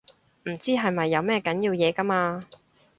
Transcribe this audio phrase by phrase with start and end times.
[0.45, 2.43] 唔知係咪有咩緊要嘢㗎嘛